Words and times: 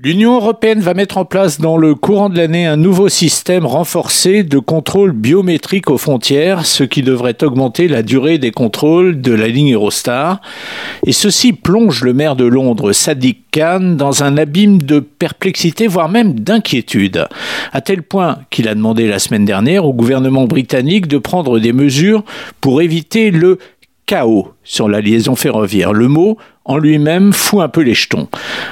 L'Union 0.00 0.36
européenne 0.36 0.78
va 0.78 0.94
mettre 0.94 1.18
en 1.18 1.24
place 1.24 1.60
dans 1.60 1.76
le 1.76 1.96
courant 1.96 2.28
de 2.28 2.36
l'année 2.36 2.66
un 2.66 2.76
nouveau 2.76 3.08
système 3.08 3.66
renforcé 3.66 4.44
de 4.44 4.60
contrôle 4.60 5.10
biométrique 5.10 5.90
aux 5.90 5.98
frontières, 5.98 6.66
ce 6.66 6.84
qui 6.84 7.02
devrait 7.02 7.42
augmenter 7.42 7.88
la 7.88 8.04
durée 8.04 8.38
des 8.38 8.52
contrôles 8.52 9.20
de 9.20 9.32
la 9.32 9.48
ligne 9.48 9.74
Eurostar. 9.74 10.40
Et 11.04 11.10
ceci 11.10 11.52
plonge 11.52 12.04
le 12.04 12.14
maire 12.14 12.36
de 12.36 12.44
Londres, 12.44 12.92
Sadiq 12.92 13.38
Khan, 13.50 13.96
dans 13.96 14.22
un 14.22 14.36
abîme 14.36 14.80
de 14.80 15.00
perplexité, 15.00 15.88
voire 15.88 16.08
même 16.08 16.38
d'inquiétude, 16.38 17.26
à 17.72 17.80
tel 17.80 18.04
point 18.04 18.38
qu'il 18.50 18.68
a 18.68 18.76
demandé 18.76 19.08
la 19.08 19.18
semaine 19.18 19.46
dernière 19.46 19.84
au 19.84 19.92
gouvernement 19.92 20.44
britannique 20.44 21.08
de 21.08 21.18
prendre 21.18 21.58
des 21.58 21.72
mesures 21.72 22.22
pour 22.60 22.82
éviter 22.82 23.32
le 23.32 23.58
chaos 24.06 24.52
sur 24.68 24.88
la 24.88 25.00
liaison 25.00 25.34
ferroviaire. 25.34 25.92
Le 25.92 26.06
mot 26.06 26.38
en 26.68 26.76
lui-même 26.76 27.32
fout 27.32 27.62
un 27.62 27.68
peu 27.68 27.80
les 27.80 27.94
jetons. 27.94 28.28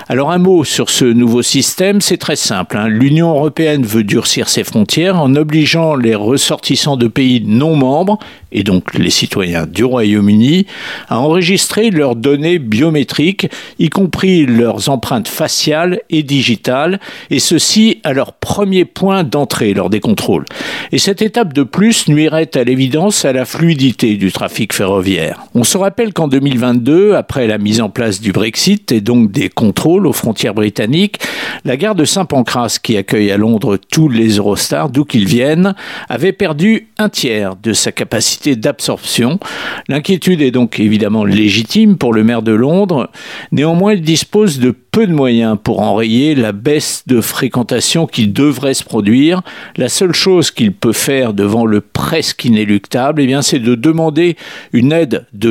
Alors 0.09 0.31
un 0.31 0.39
mot 0.39 0.65
sur 0.65 0.91
ce 0.91 1.07
nouveau 1.07 1.41
système, 1.41 2.03
c'est 2.03 2.19
très 2.19 2.37
simple. 2.37 2.77
Hein. 2.77 2.89
L'Union 2.89 3.31
européenne 3.31 3.85
veut 3.85 4.05
durcir 4.05 4.49
ses 4.49 4.65
frontières 4.65 5.19
en 5.19 5.35
obligeant 5.35 5.97
les 5.97 6.15
ressortissants 6.15 6.99
de 6.99 7.09
pays 7.09 7.43
non 7.45 7.75
membres, 7.75 8.19
et 8.53 8.63
donc 8.63 8.95
les 8.95 9.11
citoyens 9.11 9.67
du 9.67 9.83
Royaume-Uni, 9.83 10.67
à 11.09 11.19
enregistrer 11.21 11.91
leurs 11.91 12.17
données 12.17 12.59
biométriques, 12.59 13.49
y 13.79 13.89
compris 13.89 14.45
leurs 14.45 14.91
empreintes 14.91 15.29
faciales 15.29 16.01
et 16.11 16.23
digitales, 16.23 17.01
et 17.31 17.39
ceci 17.39 18.01
à 18.05 18.13
leur 18.13 18.35
premier 18.35 18.85
point 18.85 19.25
d'entrée 19.25 19.73
lors 19.73 19.89
des 19.89 20.01
contrôles. 20.01 20.45
Et 20.93 20.99
cette 20.99 21.23
étape 21.23 21.55
de 21.55 21.63
plus 21.63 22.09
nuirait 22.09 22.51
à 22.55 22.65
l'évidence 22.65 23.25
à 23.25 23.33
la 23.33 23.47
fluidité 23.47 24.17
du 24.17 24.31
trafic 24.33 24.75
ferroviaire. 24.75 25.45
On 25.55 25.65
se 25.65 25.79
rappelle 25.87 26.13
qu'en 26.13 26.27
2022, 26.27 27.15
après 27.15 27.47
la 27.47 27.59
mise 27.59 27.81
en 27.81 27.91
place 27.91 28.21
du 28.21 28.33
Brexit 28.33 28.91
et 28.91 29.01
donc 29.01 29.31
des 29.31 29.49
contrôles 29.49 30.09
aux 30.09 30.13
frontières 30.13 30.53
britanniques, 30.53 31.21
la 31.65 31.77
gare 31.77 31.95
de 31.95 32.05
Saint-Pancras, 32.05 32.81
qui 32.83 32.97
accueille 32.97 33.31
à 33.31 33.37
Londres 33.37 33.77
tous 33.77 34.09
les 34.09 34.39
Eurostars, 34.39 34.91
d'où 34.91 35.05
qu'ils 35.05 35.29
viennent, 35.29 35.77
avait 36.09 36.33
perdu 36.33 36.89
un 36.99 37.09
tiers 37.09 37.55
de 37.55 37.73
sa 37.73 37.93
capacité 37.93 38.57
d'absorption. 38.57 39.39
L'inquiétude 39.87 40.43
est 40.43 40.51
donc 40.51 40.81
évidemment 40.81 41.25
légitime 41.25 41.99
pour 41.99 42.13
le 42.13 42.25
maire 42.25 42.43
de 42.43 42.51
Londres. 42.51 43.09
Néanmoins, 43.53 43.93
il 43.93 44.03
dispose 44.03 44.59
de 44.59 44.75
peu 44.97 45.07
de 45.07 45.13
moyens 45.13 45.59
pour 45.63 45.83
enrayer 45.83 46.35
la 46.35 46.53
baisse 46.53 47.03
de 47.07 47.21
fréquentation 47.21 48.07
qui 48.07 48.29
devrait 48.29 48.73
se 48.73 48.83
produire. 48.83 49.43
La 49.77 49.91
seule 49.91 50.15
chose 50.15 50.51
qu'il 50.51 50.73
peut 50.73 50.95
faire 50.95 51.35
devant 51.35 51.67
le 51.67 51.83
presque 51.83 52.47
inéluctable, 52.47 53.21
eh 53.21 53.43
c'est 53.43 53.59
de 53.59 53.75
demander 53.75 54.37
une 54.73 54.93
aide 54.93 55.27
de 55.35 55.51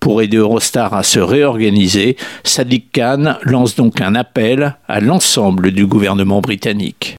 pour 0.00 0.22
aider 0.22 0.36
Eurostar 0.36 0.94
à 0.94 1.02
se 1.02 1.18
réorganiser, 1.18 2.16
Sadiq 2.44 2.92
Khan 2.92 3.36
lance 3.42 3.74
donc 3.74 4.00
un 4.00 4.14
appel 4.14 4.76
à 4.86 5.00
l'ensemble 5.00 5.72
du 5.72 5.86
gouvernement 5.86 6.40
britannique. 6.40 7.16